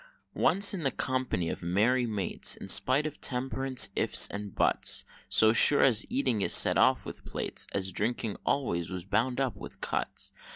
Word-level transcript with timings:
Once 0.33 0.73
in 0.73 0.81
the 0.81 0.89
company 0.89 1.47
of 1.47 1.61
merry 1.61 2.07
mates, 2.07 2.55
In 2.55 2.67
spite 2.67 3.05
of 3.05 3.21
Temperance's 3.21 3.91
if's 3.95 4.27
and 4.29 4.55
buts, 4.55 5.05
So 5.29 5.53
sure 5.53 5.83
as 5.83 6.07
Eating 6.09 6.41
is 6.41 6.53
set 6.55 6.75
off 6.79 7.05
with 7.05 7.23
plates, 7.23 7.67
His 7.71 7.91
Drinking 7.91 8.37
always 8.43 8.89
was 8.89 9.05
bound 9.05 9.39
up 9.39 9.55
with 9.55 9.79
cuts! 9.79 10.31